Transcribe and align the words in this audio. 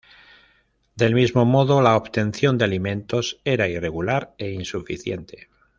Del 0.95 1.13
mismo 1.13 1.45
modo 1.45 1.79
la 1.79 1.95
obtención 1.95 2.57
de 2.57 2.65
alimentos 2.65 3.39
era 3.45 3.67
irregular 3.67 4.33
e 4.39 4.49
insuficiente. 4.51 5.49